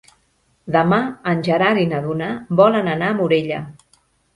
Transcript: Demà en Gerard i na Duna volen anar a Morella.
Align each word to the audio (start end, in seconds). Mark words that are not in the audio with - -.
Demà 0.75 0.99
en 1.33 1.45
Gerard 1.49 1.85
i 1.85 1.87
na 1.95 2.03
Duna 2.09 2.33
volen 2.65 2.95
anar 2.99 3.15
a 3.15 3.23
Morella. 3.23 3.67